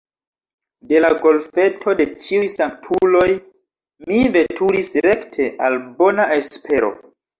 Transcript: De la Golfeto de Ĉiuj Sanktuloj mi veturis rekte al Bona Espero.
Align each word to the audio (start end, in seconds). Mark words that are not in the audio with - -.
De 0.91 1.01
la 1.03 1.09
Golfeto 1.25 1.93
de 1.99 2.07
Ĉiuj 2.27 2.47
Sanktuloj 2.53 3.27
mi 4.09 4.23
veturis 4.39 4.91
rekte 5.07 5.51
al 5.69 5.79
Bona 6.01 6.27
Espero. 6.41 6.91